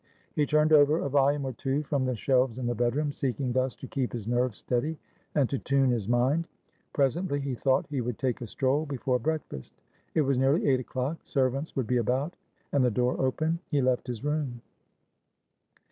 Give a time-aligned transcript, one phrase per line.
[0.35, 3.75] He turned over a volume or two from the shelves in the bedroom, seeking thus
[3.75, 4.97] to keep his nerves steady
[5.35, 6.47] and to tune his mind.
[6.91, 9.75] Presently he thought he would take a stroll before breakfast.
[10.15, 12.35] It was nearly eight o'clock; servants would be about
[12.71, 13.59] and the door open.
[13.69, 14.63] He left his room.